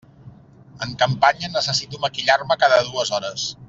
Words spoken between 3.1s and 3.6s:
hores.